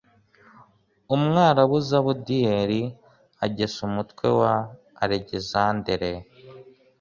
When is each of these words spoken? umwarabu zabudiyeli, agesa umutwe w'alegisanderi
umwarabu 1.15 1.77
zabudiyeli, 1.89 2.81
agesa 3.45 3.79
umutwe 3.89 4.25
w'alegisanderi 4.39 6.11